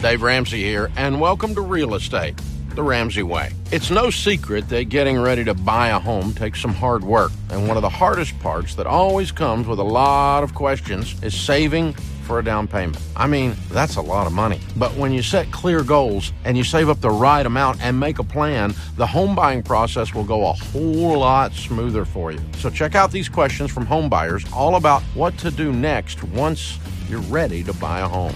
[0.00, 2.40] Dave Ramsey here, and welcome to Real Estate
[2.74, 3.52] the Ramsey Way.
[3.70, 7.68] It's no secret that getting ready to buy a home takes some hard work, and
[7.68, 11.92] one of the hardest parts that always comes with a lot of questions is saving
[12.22, 12.98] for a down payment.
[13.14, 14.58] I mean, that's a lot of money.
[14.74, 18.18] But when you set clear goals and you save up the right amount and make
[18.18, 22.40] a plan, the home buying process will go a whole lot smoother for you.
[22.56, 26.78] So check out these questions from home buyers all about what to do next once
[27.06, 28.34] you're ready to buy a home.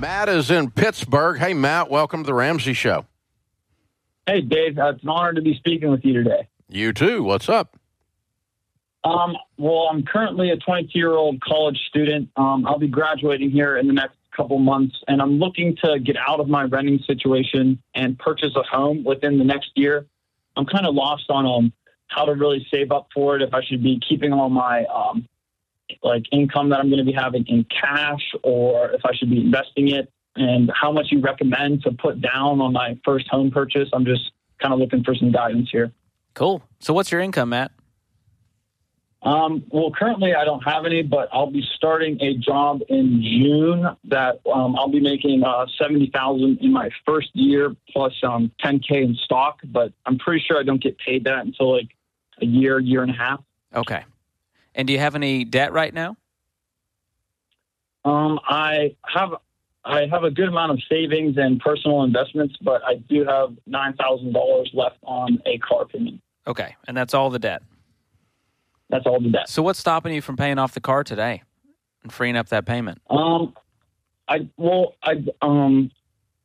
[0.00, 1.38] Matt is in Pittsburgh.
[1.38, 3.04] Hey, Matt, welcome to the Ramsey Show.
[4.26, 4.78] Hey, Dave.
[4.78, 6.48] Uh, it's an honor to be speaking with you today.
[6.70, 7.22] You too.
[7.22, 7.76] What's up?
[9.04, 12.30] Um, well, I'm currently a 22 year old college student.
[12.36, 16.16] Um, I'll be graduating here in the next couple months, and I'm looking to get
[16.16, 20.06] out of my renting situation and purchase a home within the next year.
[20.56, 21.72] I'm kind of lost on um,
[22.06, 23.42] how to really save up for it.
[23.42, 25.28] If I should be keeping all my um,
[26.02, 29.40] like income that I'm going to be having in cash, or if I should be
[29.40, 33.88] investing it and how much you recommend to put down on my first home purchase.
[33.92, 35.92] I'm just kind of looking for some guidance here.
[36.34, 36.62] Cool.
[36.78, 37.72] So, what's your income, Matt?
[39.22, 43.84] Um, well, currently I don't have any, but I'll be starting a job in June
[44.04, 48.78] that um, I'll be making uh, seventy thousand in my first year plus um, ten
[48.80, 49.58] k in stock.
[49.64, 51.88] But I'm pretty sure I don't get paid that until like
[52.40, 53.42] a year, year and a half.
[53.74, 54.04] Okay.
[54.74, 56.16] And do you have any debt right now?
[58.04, 59.30] Um, I have
[59.84, 63.94] I have a good amount of savings and personal investments, but I do have nine
[63.94, 66.20] thousand dollars left on a car payment.
[66.46, 67.62] Okay, and that's all the debt.
[68.88, 69.48] That's all the debt.
[69.48, 71.42] So, what's stopping you from paying off the car today
[72.02, 73.00] and freeing up that payment?
[73.10, 73.54] Um,
[74.28, 75.90] I well, I um,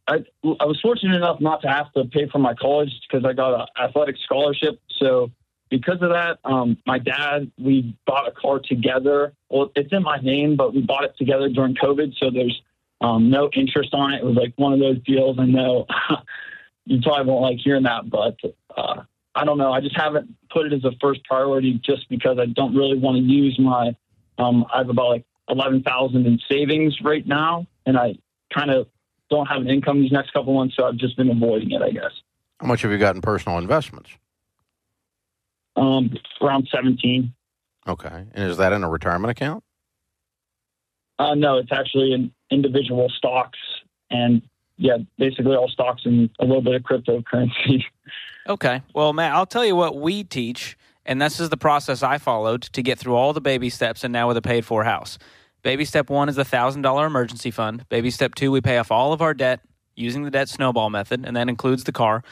[0.08, 3.34] I I was fortunate enough not to have to pay for my college because I
[3.34, 4.80] got an athletic scholarship.
[5.00, 5.32] So
[5.70, 9.34] because of that, um, my dad, we bought a car together.
[9.50, 12.14] Well, it's in my name, but we bought it together during COVID.
[12.20, 12.62] So there's
[13.02, 14.18] um, no interest on it.
[14.18, 15.38] It was like one of those deals.
[15.40, 15.88] I know
[16.86, 18.38] you probably won't like hearing that, but
[18.78, 19.02] uh,
[19.34, 19.72] I don't know.
[19.72, 23.18] I just haven't put it as a first priority just because I don't really want
[23.18, 23.96] to use my.
[24.38, 28.16] Um, I have about like eleven thousand in savings right now, and I
[28.54, 28.88] kind of
[29.30, 31.82] don't have an income these next couple months, so I've just been avoiding it.
[31.82, 32.12] I guess.
[32.60, 34.12] How much have you got in personal investments?
[35.76, 37.34] Um, around seventeen.
[37.88, 39.64] Okay, and is that in a retirement account?
[41.20, 43.60] Uh, no, it's actually in individual stocks
[44.10, 44.42] and
[44.78, 47.84] yeah, basically all stocks and a little bit of cryptocurrency.
[48.48, 48.84] Okay.
[48.94, 52.62] Well, Matt, I'll tell you what we teach, and this is the process I followed
[52.62, 55.18] to get through all the baby steps and now with a paid for house.
[55.64, 57.90] Baby step one is the $1,000 emergency fund.
[57.90, 59.62] Baby step two, we pay off all of our debt
[59.96, 62.24] using the debt snowball method, and that includes the car.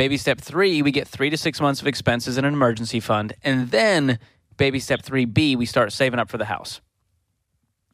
[0.00, 3.34] Baby step three, we get three to six months of expenses in an emergency fund.
[3.44, 4.18] And then
[4.56, 6.80] baby step 3B, we start saving up for the house.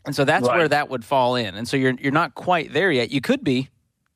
[0.05, 0.57] And so that's right.
[0.57, 1.57] where that would fall in.
[1.57, 3.11] And so you're you're not quite there yet.
[3.11, 3.71] You could be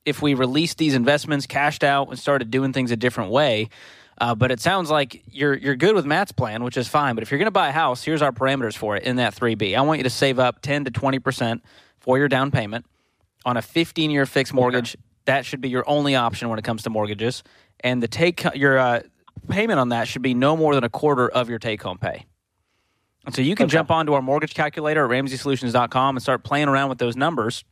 [0.04, 3.70] if we released these investments, cashed out, and started doing things a different way.
[4.18, 7.16] Uh, but it sounds like you're you're good with Matt's plan, which is fine.
[7.16, 9.34] But if you're going to buy a house, here's our parameters for it in that
[9.34, 9.76] 3B.
[9.76, 11.64] I want you to save up 10 to 20 percent
[11.98, 12.86] for your down payment
[13.44, 14.94] on a 15 year fixed mortgage.
[14.94, 15.02] Okay.
[15.30, 17.44] That should be your only option when it comes to mortgages,
[17.84, 19.02] and the take your uh,
[19.48, 22.26] payment on that should be no more than a quarter of your take home pay.
[23.26, 23.74] And so you can okay.
[23.74, 27.64] jump onto our mortgage calculator at ramseysolutions.com and start playing around with those numbers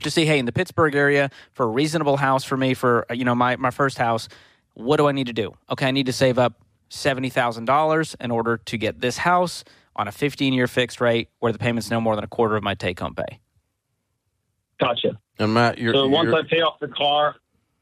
[0.00, 3.26] to see, hey, in the Pittsburgh area, for a reasonable house for me, for you
[3.26, 4.30] know my, my first house,
[4.72, 5.52] what do I need to do?
[5.70, 9.62] Okay, I need to save up $70,000 in order to get this house
[9.94, 12.62] on a 15 year fixed rate where the payment's no more than a quarter of
[12.62, 13.40] my take home pay.
[14.80, 15.18] Gotcha.
[15.38, 17.36] And Matt, you're, so once you're, I pay off the car,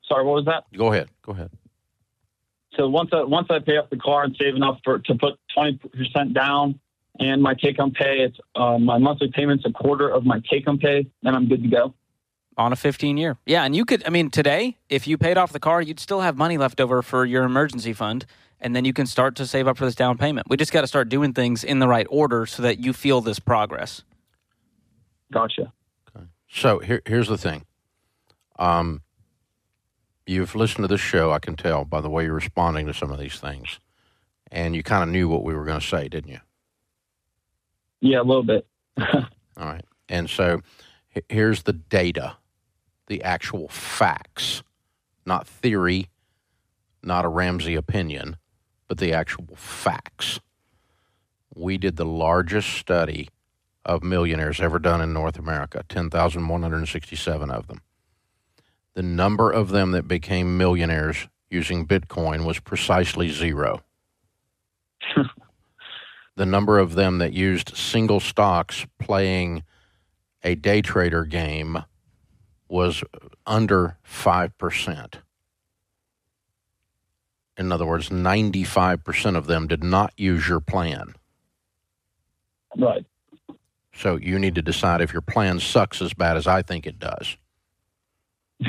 [0.08, 0.64] sorry, what was that?
[0.76, 1.08] Go ahead.
[1.22, 1.50] Go ahead.
[2.76, 5.38] So once I once I pay off the car and save enough for to put
[5.56, 6.80] 20% down,
[7.18, 10.64] and my take home pay, it's uh, my monthly payment's a quarter of my take
[10.64, 11.94] home pay, then I'm good to go.
[12.56, 13.38] On a 15 year.
[13.46, 13.64] Yeah.
[13.64, 16.36] And you could, I mean, today, if you paid off the car, you'd still have
[16.36, 18.26] money left over for your emergency fund.
[18.60, 20.48] And then you can start to save up for this down payment.
[20.48, 23.20] We just got to start doing things in the right order so that you feel
[23.20, 24.02] this progress.
[25.32, 25.72] Gotcha.
[26.54, 27.64] So here, here's the thing.
[28.58, 29.00] Um,
[30.26, 33.10] you've listened to this show, I can tell by the way you're responding to some
[33.10, 33.80] of these things.
[34.50, 36.40] And you kind of knew what we were going to say, didn't you?
[38.00, 38.66] Yeah, a little bit.
[38.98, 39.24] All
[39.56, 39.84] right.
[40.10, 40.60] And so
[41.30, 42.36] here's the data,
[43.06, 44.62] the actual facts,
[45.24, 46.10] not theory,
[47.02, 48.36] not a Ramsey opinion,
[48.88, 50.38] but the actual facts.
[51.54, 53.30] We did the largest study
[53.84, 57.82] of millionaires ever done in North America 10,167 of them.
[58.94, 63.82] The number of them that became millionaires using Bitcoin was precisely zero.
[66.36, 69.62] the number of them that used single stocks playing
[70.42, 71.84] a day trader game
[72.68, 73.04] was
[73.46, 75.14] under 5%.
[77.58, 81.14] In other words, 95% of them did not use your plan.
[82.76, 83.04] Right.
[83.94, 86.98] So you need to decide if your plan sucks as bad as I think it
[86.98, 87.36] does.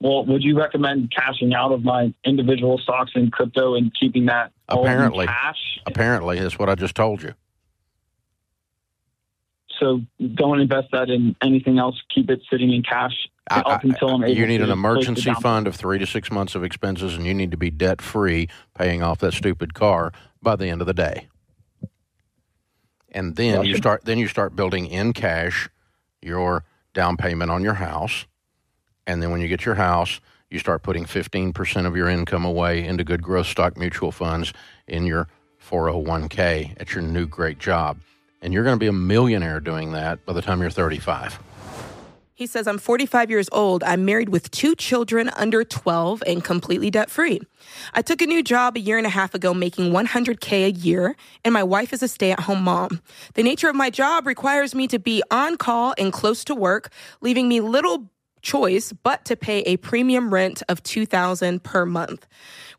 [0.00, 4.52] well, would you recommend cashing out of my individual stocks and crypto and keeping that
[4.68, 5.26] all in Apparently.
[5.26, 5.80] cash?
[5.86, 7.34] Apparently, that's what I just told you.
[9.78, 10.02] So
[10.34, 11.96] don't invest that in anything else.
[12.14, 13.14] Keep it sitting in cash
[13.50, 16.54] I- up until I'm able you need an emergency fund of three to six months
[16.54, 20.12] of expenses, and you need to be debt free, paying off that stupid car
[20.42, 21.28] by the end of the day.
[23.12, 24.04] And then you start.
[24.04, 25.68] Then you start building in cash
[26.22, 26.64] your
[26.94, 28.26] down payment on your house,
[29.06, 30.20] and then when you get your house,
[30.50, 34.52] you start putting fifteen percent of your income away into good growth stock mutual funds
[34.86, 35.28] in your
[35.58, 37.98] four hundred one k at your new great job,
[38.42, 41.38] and you're going to be a millionaire doing that by the time you're thirty five.
[42.40, 43.84] He says, I'm 45 years old.
[43.84, 47.42] I'm married with two children under 12 and completely debt free.
[47.92, 51.16] I took a new job a year and a half ago making 100K a year,
[51.44, 53.02] and my wife is a stay at home mom.
[53.34, 56.90] The nature of my job requires me to be on call and close to work,
[57.20, 58.08] leaving me little
[58.40, 62.26] choice but to pay a premium rent of 2000 per month.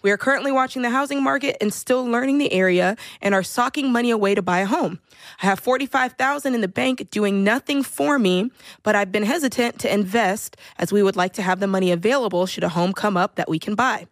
[0.02, 3.92] We are currently watching the housing market and still learning the area and are socking
[3.92, 5.00] money away to buy a home.
[5.42, 8.52] I have 45,000 in the bank doing nothing for me,
[8.84, 12.46] but I've been hesitant to invest as we would like to have the money available
[12.46, 14.08] should a home come up that we can buy.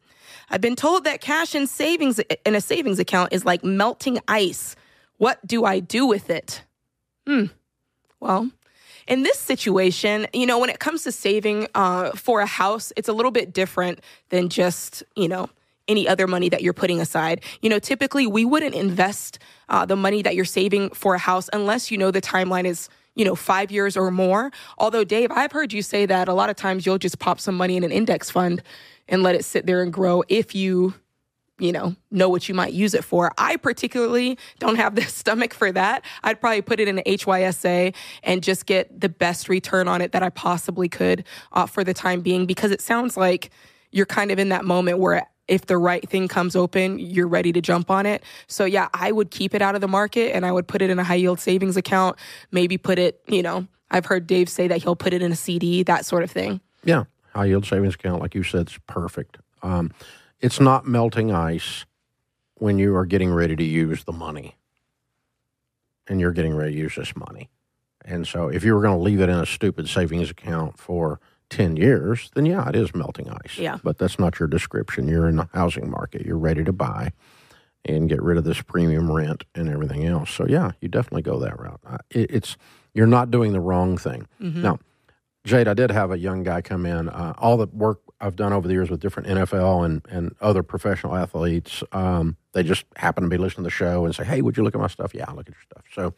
[0.49, 4.75] I've been told that cash in savings in a savings account is like melting ice.
[5.17, 6.63] What do I do with it?
[7.27, 7.45] Hmm.
[8.19, 8.49] Well,
[9.07, 13.09] in this situation, you know, when it comes to saving uh, for a house, it's
[13.09, 13.99] a little bit different
[14.29, 15.49] than just, you know,
[15.89, 17.41] any other money that you're putting aside.
[17.61, 21.49] You know, typically we wouldn't invest uh, the money that you're saving for a house
[21.51, 24.51] unless you know the timeline is, you know, five years or more.
[24.77, 27.57] Although, Dave, I've heard you say that a lot of times you'll just pop some
[27.57, 28.61] money in an index fund
[29.09, 30.93] and let it sit there and grow if you
[31.59, 33.31] you know, know what you might use it for.
[33.37, 36.03] I particularly don't have the stomach for that.
[36.23, 37.93] I'd probably put it in an HYSA
[38.23, 41.93] and just get the best return on it that I possibly could uh, for the
[41.93, 43.51] time being because it sounds like
[43.91, 47.51] you're kind of in that moment where if the right thing comes open, you're ready
[47.51, 48.23] to jump on it.
[48.47, 50.89] So yeah, I would keep it out of the market and I would put it
[50.89, 52.17] in a high yield savings account,
[52.51, 55.35] maybe put it, you know, I've heard Dave say that he'll put it in a
[55.35, 56.61] CD, that sort of thing.
[56.83, 59.37] Yeah, high yield savings account, like you said, is perfect.
[59.63, 59.91] Um,
[60.39, 61.85] it's not melting ice
[62.55, 64.55] when you are getting ready to use the money,
[66.07, 67.49] and you're getting ready to use this money.
[68.05, 71.19] And so, if you were going to leave it in a stupid savings account for
[71.49, 73.57] ten years, then yeah, it is melting ice.
[73.57, 73.77] Yeah.
[73.83, 75.07] but that's not your description.
[75.07, 76.25] You're in the housing market.
[76.25, 77.11] You're ready to buy
[77.85, 80.29] and get rid of this premium rent and everything else.
[80.31, 81.81] So yeah, you definitely go that route.
[82.09, 82.57] It, it's
[82.93, 84.27] you're not doing the wrong thing.
[84.39, 84.79] Now,
[85.45, 87.07] Jade, I did have a young guy come in.
[87.09, 90.61] Uh, all the work I've done over the years with different NFL and, and other
[90.63, 94.41] professional athletes, um, they just happen to be listening to the show and say, "Hey,
[94.41, 95.83] would you look at my stuff?" Yeah, I look at your stuff.
[95.93, 96.13] So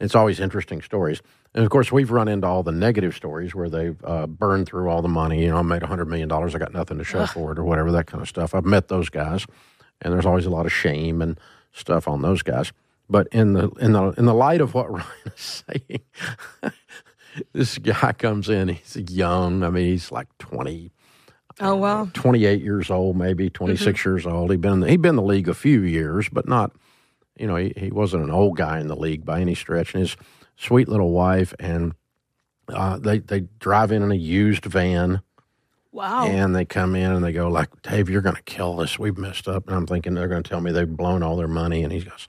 [0.00, 1.22] it's always interesting stories.
[1.54, 4.88] And of course, we've run into all the negative stories where they've uh, burned through
[4.88, 5.42] all the money.
[5.42, 7.64] You know, I made hundred million dollars, I got nothing to show for it, or
[7.64, 8.54] whatever that kind of stuff.
[8.54, 9.46] I've met those guys,
[10.02, 11.38] and there's always a lot of shame and
[11.72, 12.72] stuff on those guys.
[13.08, 16.72] But in the in the in the light of what Ryan is saying,
[17.52, 18.68] this guy comes in.
[18.68, 19.62] He's young.
[19.62, 20.92] I mean, he's like twenty.
[21.60, 22.08] Oh, wow.
[22.14, 24.50] 28 years old, maybe 26 years old.
[24.50, 26.72] He'd been in the, he'd been in the league a few years, but not,
[27.38, 29.94] you know, he, he wasn't an old guy in the league by any stretch.
[29.94, 30.16] And his
[30.56, 31.94] sweet little wife and
[32.68, 35.22] uh, they they drive in in a used van
[35.92, 36.24] Wow.
[36.26, 38.96] and they come in and they go like, Dave, you're going to kill us.
[38.98, 39.66] We've messed up.
[39.66, 41.82] And I'm thinking they're going to tell me they've blown all their money.
[41.82, 42.28] And he goes,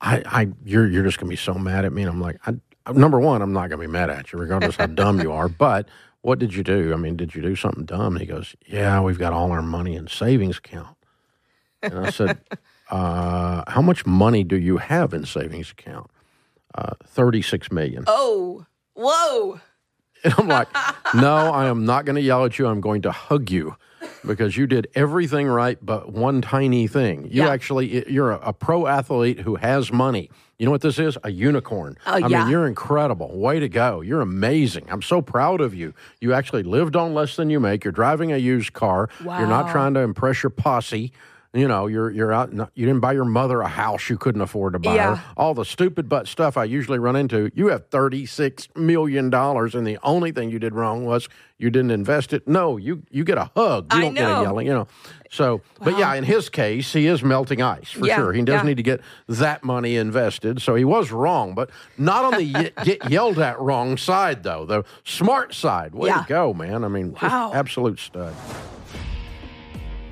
[0.00, 2.02] I, I, you're, you're just going to be so mad at me.
[2.02, 2.54] And I'm like, I,
[2.92, 5.48] number one, I'm not going to be mad at you, regardless how dumb you are.
[5.58, 5.88] But
[6.22, 6.92] what did you do?
[6.92, 8.14] I mean, did you do something dumb?
[8.14, 10.96] And he goes, Yeah, we've got all our money in savings account.
[11.82, 12.38] And I said,
[12.90, 16.10] uh, How much money do you have in savings account?
[16.74, 18.04] Uh, 36 million.
[18.06, 18.64] oh,
[18.94, 19.60] whoa.
[20.24, 20.68] And I'm like,
[21.16, 22.68] no, I am not going to yell at you.
[22.68, 23.74] I'm going to hug you
[24.24, 27.24] because you did everything right, but one tiny thing.
[27.24, 27.48] You Yeah.
[27.50, 30.30] actually, you're a, a pro athlete who has money.
[30.62, 31.18] You know what this is?
[31.24, 31.98] A unicorn.
[32.06, 32.42] Oh, I yeah.
[32.42, 33.36] mean, you're incredible.
[33.36, 34.00] Way to go.
[34.00, 34.86] You're amazing.
[34.90, 35.92] I'm so proud of you.
[36.20, 37.82] You actually lived on less than you make.
[37.82, 39.08] You're driving a used car.
[39.24, 41.10] You're not trying to impress your posse.
[41.54, 42.50] You know, you're you're out.
[42.50, 45.16] You didn't buy your mother a house you couldn't afford to buy Yeah.
[45.16, 45.24] her.
[45.36, 47.50] All the stupid butt stuff I usually run into.
[47.54, 51.28] You have thirty six million dollars, and the only thing you did wrong was
[51.58, 52.48] you didn't invest it.
[52.48, 53.92] No, you you get a hug.
[53.92, 54.42] You I don't get a know.
[54.42, 54.66] yelling.
[54.66, 54.88] You know.
[55.30, 58.32] So, but yeah, in his case, he is melting ice for Yeah, sure.
[58.32, 58.62] He does yeah.
[58.62, 60.62] need to get that money invested.
[60.62, 61.68] So he was wrong, but
[61.98, 64.64] not on the ye- get yelled at wrong side though.
[64.64, 65.94] The smart side.
[65.94, 66.82] Way to go, man.
[66.82, 67.52] I mean, Wow.
[67.54, 68.32] absolute stud.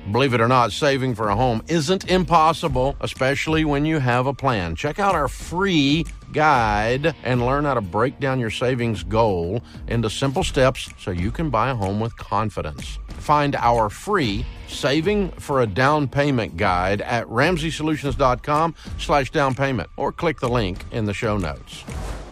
[0.09, 4.33] Believe it or not, saving for a home isn't impossible, especially when you have a
[4.33, 4.75] plan.
[4.75, 10.09] Check out our free guide and learn how to break down your savings goal into
[10.09, 12.97] simple steps so you can buy a home with confidence.
[13.09, 20.11] Find our free saving for a down payment guide at ramseysolutions.com slash down payment or
[20.11, 21.83] click the link in the show notes.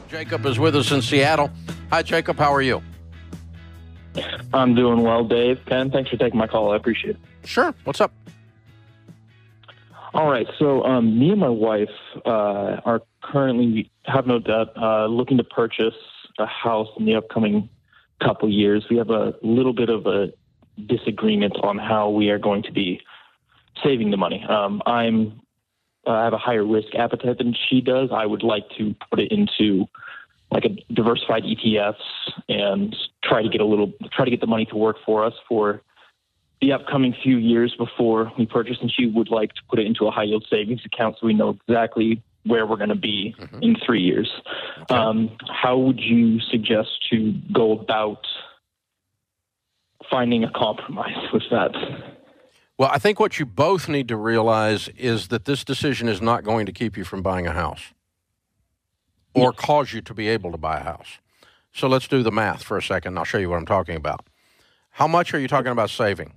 [0.09, 1.51] Jacob is with us in Seattle.
[1.91, 2.37] Hi, Jacob.
[2.37, 2.81] How are you?
[4.51, 5.59] I'm doing well, Dave.
[5.67, 6.71] Ken, thanks for taking my call.
[6.71, 7.28] I appreciate it.
[7.43, 7.73] Sure.
[7.83, 8.11] What's up?
[10.13, 11.89] All right, so um, me and my wife
[12.25, 15.93] uh, are currently have no debt, uh, looking to purchase
[16.39, 17.69] a house in the upcoming
[18.23, 18.85] couple years.
[18.89, 20.33] We have a little bit of a
[20.87, 23.01] disagreement on how we are going to be
[23.83, 24.43] saving the money.
[24.47, 25.41] Um, I'm
[26.07, 28.09] uh, I have a higher risk appetite than she does.
[28.11, 29.85] I would like to put it into
[30.51, 31.95] like a diversified ETFs
[32.47, 35.33] and try to get a little try to get the money to work for us
[35.47, 35.81] for
[36.61, 40.07] the upcoming few years before we purchase, and she would like to put it into
[40.07, 43.75] a high yield savings account so we know exactly where we're going to be in
[43.85, 44.29] three years.
[44.89, 48.25] Um, how would you suggest to go about
[50.09, 51.71] finding a compromise with that?
[52.77, 56.43] Well, I think what you both need to realize is that this decision is not
[56.43, 57.93] going to keep you from buying a house
[59.33, 61.19] or cause you to be able to buy a house.
[61.73, 63.09] So let's do the math for a second.
[63.09, 64.27] and I'll show you what I'm talking about.
[64.91, 66.33] How much are you talking about saving?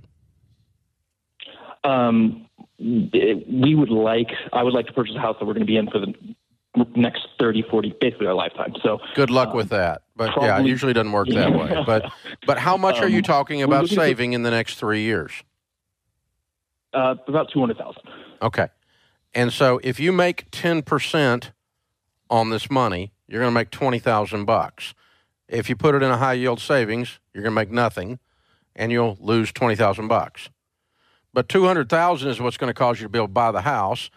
[1.85, 2.47] Um,
[2.79, 5.77] we would like, I would like to purchase a house that we're going to be
[5.77, 6.15] in for the
[6.97, 8.75] next 30, 40, basically our lifetime.
[8.83, 10.03] So Good luck Um, with that.
[10.17, 11.83] But yeah, it usually doesn't work that way.
[11.87, 12.11] But
[12.47, 15.33] but how much are you Um, talking about saving in the next 3 years?
[16.95, 18.03] uh, about 200,000.
[18.43, 18.69] Okay.
[19.35, 21.53] And so if you make 10%
[22.29, 24.93] on this money, you're going to make 20,000 bucks.
[25.49, 28.19] If you put it in a high yield savings, you're going to make nothing
[28.77, 30.51] and you'll lose 20,000 bucks.
[31.35, 34.11] But 200,000 is what's going to cause you to be able to buy the house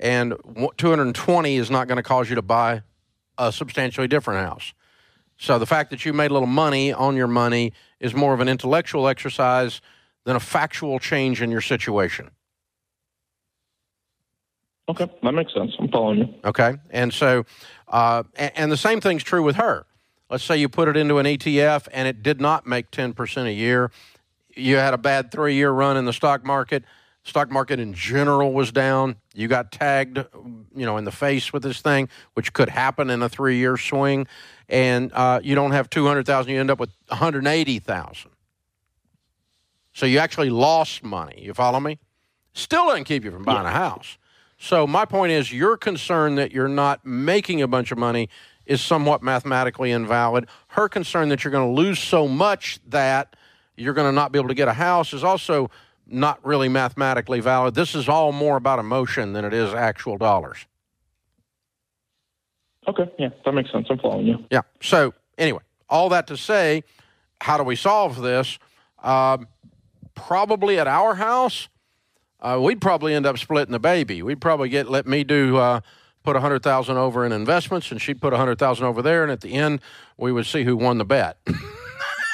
[0.00, 0.34] and
[0.78, 2.82] 220 is not going to cause you to buy
[3.36, 4.72] a substantially different house.
[5.38, 8.40] So the fact that you made a little money on your money is more of
[8.40, 9.80] an intellectual exercise
[10.24, 12.30] than a factual change in your situation.
[14.88, 15.72] Okay, that makes sense.
[15.78, 16.34] I'm following you.
[16.44, 16.76] Okay.
[16.90, 17.44] And so,
[17.88, 19.86] uh, and, and the same thing's true with her.
[20.30, 23.52] Let's say you put it into an ETF and it did not make 10% a
[23.52, 23.90] year.
[24.60, 26.84] You had a bad three year run in the stock market.
[27.22, 29.16] Stock market in general was down.
[29.34, 30.18] You got tagged,
[30.74, 33.76] you know, in the face with this thing, which could happen in a three year
[33.76, 34.26] swing.
[34.68, 38.30] And uh, you don't have 200,000, you end up with 180,000.
[39.92, 41.42] So you actually lost money.
[41.42, 41.98] You follow me?
[42.52, 44.16] Still doesn't keep you from buying a house.
[44.56, 48.28] So my point is, your concern that you're not making a bunch of money
[48.66, 50.46] is somewhat mathematically invalid.
[50.68, 53.34] Her concern that you're going to lose so much that
[53.80, 55.70] you're going to not be able to get a house is also
[56.06, 57.74] not really mathematically valid.
[57.74, 60.66] This is all more about emotion than it is actual dollars.
[62.86, 63.86] Okay, yeah, that makes sense.
[63.90, 64.44] I'm following you.
[64.50, 64.62] Yeah.
[64.82, 66.82] So anyway, all that to say,
[67.40, 68.58] how do we solve this?
[69.02, 69.48] Um,
[70.14, 71.68] probably at our house,
[72.40, 74.22] uh, we'd probably end up splitting the baby.
[74.22, 75.80] We'd probably get let me do uh,
[76.22, 79.22] put a hundred thousand over in investments, and she'd put a hundred thousand over there,
[79.22, 79.80] and at the end,
[80.16, 81.38] we would see who won the bet.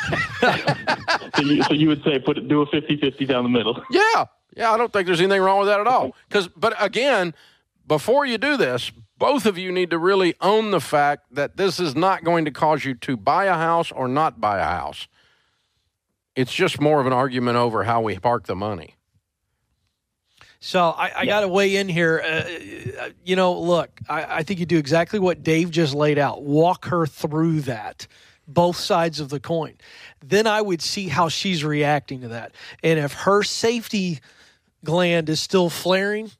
[1.36, 3.82] so, you, so you would say put it, do a 50-50 down the middle.
[3.90, 6.14] Yeah, yeah, I don't think there's anything wrong with that at all.
[6.28, 7.34] Because, but again,
[7.86, 11.80] before you do this, both of you need to really own the fact that this
[11.80, 15.08] is not going to cause you to buy a house or not buy a house.
[16.34, 18.96] It's just more of an argument over how we park the money.
[20.60, 22.22] So I, I got to weigh in here.
[22.24, 26.42] Uh, you know, look, I, I think you do exactly what Dave just laid out.
[26.42, 28.06] Walk her through that,
[28.48, 29.74] both sides of the coin.
[30.24, 34.20] Then I would see how she's reacting to that, and if her safety
[34.84, 36.30] gland is still flaring,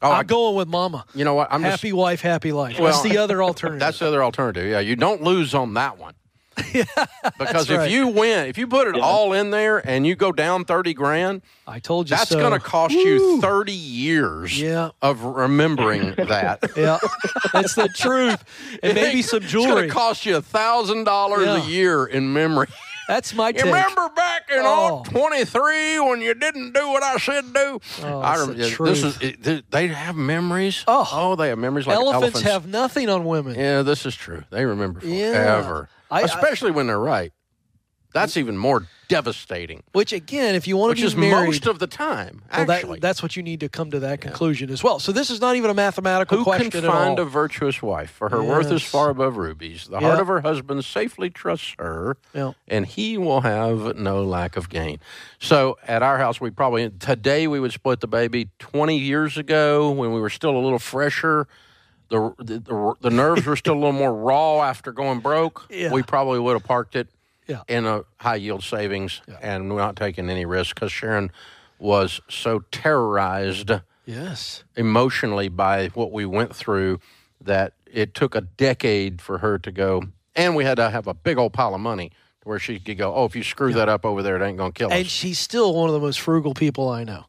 [0.00, 1.04] Oh, I, I'm going with Mama.
[1.12, 1.48] you know what?
[1.50, 2.78] I'm just happy wife, happy life.
[2.78, 3.80] Well, that's the other alternative.
[3.80, 4.70] That's the other alternative.
[4.70, 6.14] Yeah, you don't lose on that one.
[7.38, 7.90] because if right.
[7.90, 11.42] you win, if you put it all in there and you go down 30 grand,
[11.66, 12.38] I told you that's so.
[12.38, 14.90] going to cost you 30 years Yeah.
[15.02, 16.70] of remembering that.
[16.76, 16.98] Yeah,
[17.52, 18.44] that's the truth.
[18.82, 19.68] And maybe some jewelry.
[19.68, 22.68] It's going to cost you a thousand dollars a year in memory.
[23.08, 23.64] That's my You take.
[23.64, 25.02] remember back in Oh.
[25.06, 27.80] 23 when you didn't do what I said do?
[28.04, 29.22] Oh, I it's rem- the this truth.
[29.22, 30.84] is it, they have memories.
[30.86, 31.08] Oh.
[31.10, 33.54] oh, they have memories like elephants, elephants, have nothing on women.
[33.54, 34.44] Yeah, this is true.
[34.50, 37.32] They remember forever, I- I- especially when they're right.
[38.20, 39.82] That's even more devastating.
[39.92, 42.42] Which again, if you want Which to be is married, most of the time.
[42.52, 44.98] well, that- Actually, that's what you need to come to that conclusion as well.
[44.98, 48.10] So this is not even a mathematical who question can find a virtuous wife?
[48.10, 49.86] For her worth is far above rubies.
[49.86, 50.08] The Yeah.
[50.08, 52.16] heart of her husband safely trusts her.
[52.34, 52.52] Yeah.
[52.68, 54.98] and he will have no lack of gain.
[55.38, 58.48] So at our house, we probably today we would split the baby.
[58.58, 61.48] Twenty years ago, when we were still a little fresher,
[62.10, 65.66] the the, the, the nerves were still a little more raw after going broke.
[65.70, 65.92] Yeah.
[65.92, 67.08] We probably would have parked it
[67.48, 67.62] Yeah.
[67.66, 71.32] in a high yield savings and not taking any risk because Sharon
[71.78, 73.70] was so terrorized
[74.04, 74.64] Yes.
[74.76, 77.00] emotionally by what we went through
[77.40, 80.04] that it took a decade for her to go.
[80.36, 82.12] And we had to have a big old pile of money
[82.44, 84.72] where she could go, oh, if you screw that up over there, it ain't going
[84.72, 84.94] to kill us.
[84.98, 87.24] And she's still one of the most frugal people I know.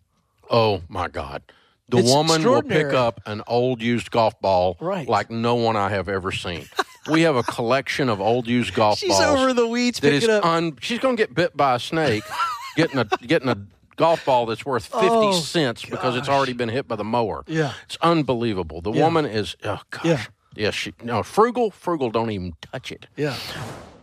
[0.51, 1.43] oh, my God.
[1.89, 5.07] The It's woman will pick up an old used golf ball Right.
[5.07, 6.65] like no one I have ever seen.
[7.09, 9.39] we have a collection of old used golf She's balls.
[9.39, 10.45] over the weeds that is picking up.
[10.45, 12.23] un, she's going to get bit by a snake
[12.75, 13.57] getting a getting a
[13.95, 17.43] golf ball that's worth 50 Oh, cents because it's already been hit by the mower.
[17.47, 17.73] Yeah.
[17.85, 18.81] It's unbelievable.
[18.81, 19.03] The Yeah.
[19.03, 20.05] woman is oh gosh.
[20.05, 20.23] Yeah.
[20.55, 23.07] Yeah, she no frugal, frugal don't even touch it.
[23.15, 23.35] yeah.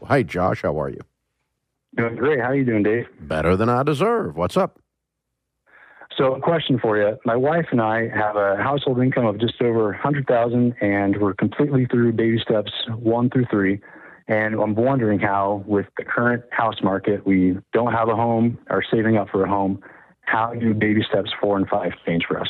[0.01, 1.01] Well, hey Josh, how are you?
[1.97, 2.41] Doing great.
[2.41, 3.07] How are you doing, Dave?
[3.21, 4.37] Better than I deserve.
[4.37, 4.79] What's up?
[6.17, 7.19] So, a question for you.
[7.27, 11.87] My wife and I have a household income of just over 100000 and we're completely
[11.87, 13.81] through baby steps one through three.
[14.29, 18.83] And I'm wondering how, with the current house market, we don't have a home, are
[18.91, 19.81] saving up for a home.
[20.23, 22.49] How do baby steps four and five change for us?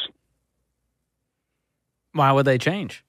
[2.12, 3.04] Why would they change?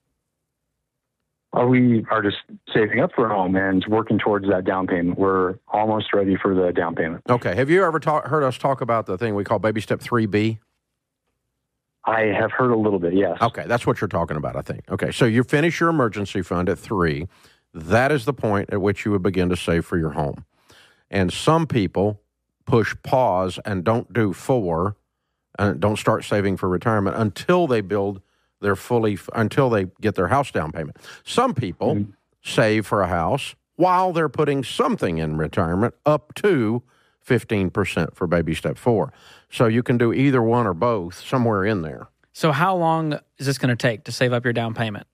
[1.54, 2.38] Or we are just
[2.74, 5.18] saving up for a home and working towards that down payment.
[5.18, 7.24] We're almost ready for the down payment.
[7.30, 7.56] Okay.
[7.56, 10.60] Have you ever ta- heard us talk about the thing we call baby step 3B?
[12.08, 13.38] I have heard a little bit, yes.
[13.42, 14.90] Okay, that's what you're talking about, I think.
[14.90, 17.28] Okay, so you finish your emergency fund at three.
[17.74, 20.46] That is the point at which you would begin to save for your home.
[21.12, 22.22] And some people
[22.66, 24.96] push pause and don't do four
[25.60, 28.22] and don't start saving for retirement until they build
[28.62, 30.98] their fully, until they get their house down payment.
[31.24, 32.06] Some people
[32.44, 36.84] save for a house while they're putting something in retirement up to
[37.26, 39.14] 15% for baby step four.
[39.50, 42.08] So you can do either one or both somewhere in there.
[42.34, 45.08] So how long is this going to take to save up your down payment?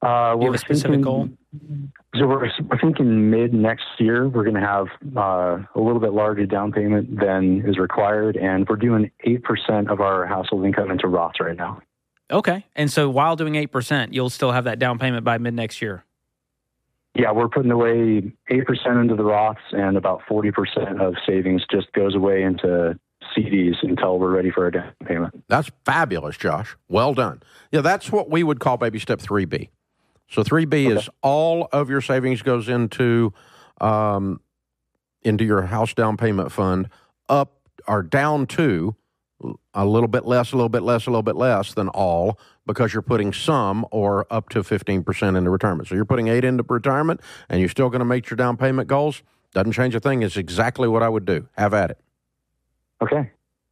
[0.00, 1.28] Uh, Do you have a specific goal?
[2.14, 6.12] So we're, we're thinking mid next year we're going to have uh, a little bit
[6.12, 10.90] larger down payment than is required, and we're doing eight percent of our household income
[10.90, 11.80] into Roths right now.
[12.30, 12.66] Okay.
[12.76, 16.04] And so while doing 8%, you'll still have that down payment by mid next year.
[17.14, 21.64] Yeah, we're putting away eight percent into the Roths, and about forty percent of savings
[21.68, 22.96] just goes away into
[23.36, 25.42] CDs until we're ready for a down payment.
[25.48, 26.76] That's fabulous, Josh.
[26.88, 27.42] Well done.
[27.72, 29.68] Yeah, that's what we would call baby step 3B.
[30.30, 33.32] So 3B is all of your savings goes into
[33.80, 34.40] um,
[35.22, 36.88] into your house down payment fund
[37.28, 37.54] up
[37.86, 38.94] or down to
[39.74, 42.92] a little bit less, a little bit less, a little bit less than all because
[42.92, 45.88] you're putting some or up to 15% into retirement.
[45.88, 48.88] So you're putting 8 into retirement and you're still going to make your down payment
[48.88, 49.22] goals.
[49.54, 50.22] Doesn't change a thing.
[50.22, 51.48] It's exactly what I would do.
[51.56, 51.98] Have at it.
[53.00, 53.30] Okay.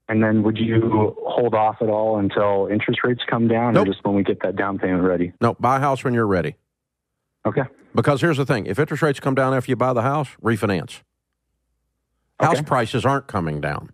[0.08, 3.88] And then would you hold off at all until interest rates come down, Nope.
[3.88, 5.32] or just when we get that down payment ready?
[5.40, 6.54] No, buy a house when you're ready.
[7.44, 7.62] Okay.
[7.94, 11.00] Because here's the thing if interest rates come down after you buy the house, refinance.
[12.38, 12.62] House Okay.
[12.64, 13.90] prices aren't coming down.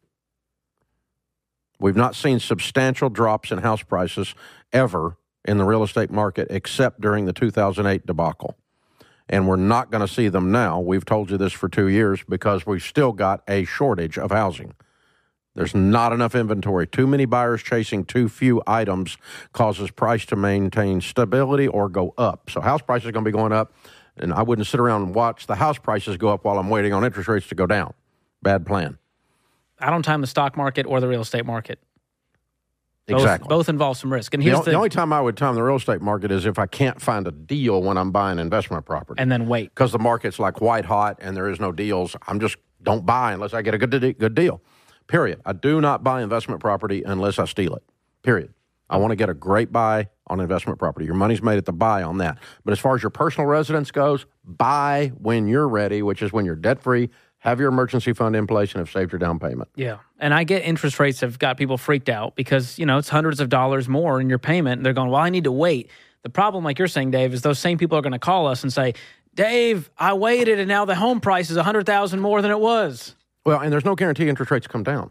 [1.83, 4.37] We've not seen substantial drops in house prices
[4.73, 8.57] ever in the real estate market except during the 2008 debacle.
[9.29, 10.79] And we're not going to see them now.
[10.79, 14.75] We've told you this for two years because we've still got a shortage of housing.
[15.57, 16.87] There's not enough inventory.
[16.87, 19.18] Too many buyers chasing too few items
[19.53, 22.49] causes price to maintain stability or go up.
[22.49, 23.75] So house prices are going to be going up,
[24.16, 26.92] and I wouldn't sit around and watch the house prices go up while I'm waiting
[26.92, 27.92] on interest rates to go down.
[28.40, 28.99] Bad plan.
[29.83, 31.79] I don't time the stock market or the real estate market.
[33.09, 33.49] Both, Exactly.
[33.49, 34.33] Both involve some risk.
[34.33, 36.31] And The, here's o- the, the only time I would time the real estate market
[36.31, 39.21] is if I can't find a deal when I'm buying investment property.
[39.21, 39.71] and then wait.
[39.71, 42.14] because the market's like white hot and there is no deals.
[42.29, 44.62] I'm just don't buy unless I get a good good deal.
[45.09, 45.40] Period.
[45.45, 47.83] I do not buy investment property unless I steal it.
[48.23, 48.55] Period.
[48.88, 51.07] I want to get a great buy on investment property.
[51.07, 52.38] Your money's made at the buy on that.
[52.64, 56.45] But as far as your personal residence goes, buy when you're ready, which is when
[56.45, 57.11] you're debt free,
[57.42, 59.68] have your emergency fund in place, and have saved your down payment.
[59.74, 59.98] Yeah.
[60.20, 63.40] And I get interest rates have got people freaked out because, you know, it's hundreds
[63.40, 64.78] of dollars more in your payment.
[64.78, 65.90] And they're going, well, I need to wait.
[66.22, 68.62] The problem, like you're saying, Dave, is those same people are going to call us
[68.62, 68.94] and say,
[69.35, 73.16] Dave, I waited and now the home price is 100000 more than it was.
[73.44, 75.11] Well, and there's no guarantee interest rates come down.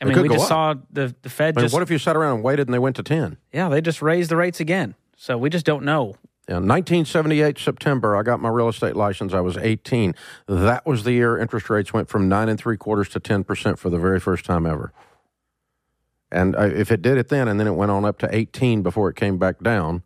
[0.00, 0.48] I mean, we just up.
[0.48, 1.74] saw the, the Fed I mean, just.
[1.74, 3.36] what if you sat around and waited and they went to 10?
[3.52, 4.94] yeah, they just raised the rates again.
[5.16, 6.14] So we just don't know.
[6.48, 9.34] In 1978 September, I got my real estate license.
[9.34, 10.14] I was 18.
[10.46, 13.78] That was the year interest rates went from nine and three quarters to 10 percent
[13.78, 14.94] for the very first time ever.
[16.32, 18.82] And I, if it did it then, and then it went on up to 18
[18.82, 20.02] before it came back down,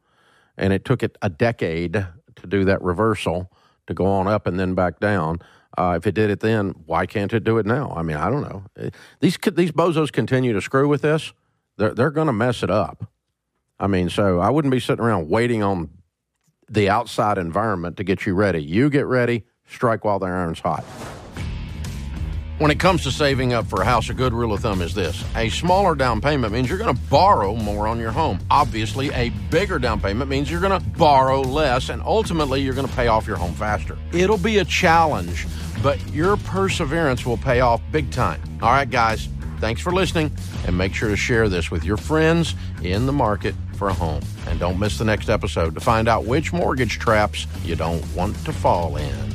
[0.56, 1.92] and it took it a decade
[2.34, 3.52] to do that reversal
[3.86, 5.38] to go on up and then back down.
[5.78, 7.92] Uh, if it did it then, why can't it do it now?
[7.96, 8.64] I mean, I don't know.
[9.20, 11.32] These these bozos continue to screw with this.
[11.76, 13.08] They're they're going to mess it up.
[13.78, 16.01] I mean, so I wouldn't be sitting around waiting on
[16.72, 18.62] the outside environment to get you ready.
[18.62, 20.84] You get ready, strike while the iron's hot.
[22.58, 24.94] When it comes to saving up for a house, a good rule of thumb is
[24.94, 28.38] this a smaller down payment means you're going to borrow more on your home.
[28.50, 32.86] Obviously, a bigger down payment means you're going to borrow less, and ultimately, you're going
[32.86, 33.98] to pay off your home faster.
[34.12, 35.46] It'll be a challenge,
[35.82, 38.40] but your perseverance will pay off big time.
[38.62, 40.30] All right, guys, thanks for listening,
[40.64, 44.22] and make sure to share this with your friends in the market for a home.
[44.46, 48.36] And don't miss the next episode to find out which mortgage traps you don't want
[48.44, 49.31] to fall in.